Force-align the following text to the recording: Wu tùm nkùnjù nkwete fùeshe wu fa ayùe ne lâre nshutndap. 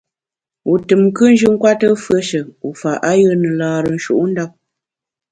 Wu 0.67 0.73
tùm 0.87 1.01
nkùnjù 1.07 1.45
nkwete 1.53 1.87
fùeshe 2.03 2.39
wu 2.61 2.69
fa 2.79 2.91
ayùe 3.09 3.33
ne 3.41 3.49
lâre 3.59 3.89
nshutndap. 3.95 4.51